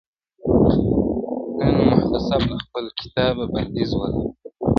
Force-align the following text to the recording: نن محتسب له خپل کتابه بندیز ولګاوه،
نن 1.59 1.75
محتسب 1.89 2.41
له 2.49 2.57
خپل 2.65 2.85
کتابه 2.99 3.43
بندیز 3.53 3.89
ولګاوه، 3.95 4.31